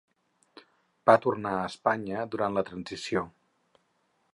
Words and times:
Va 1.11 1.15
tornar 1.27 1.53
a 1.59 1.69
Espanya 1.73 2.27
durant 2.37 2.59
la 2.59 2.67
Transició. 2.71 3.27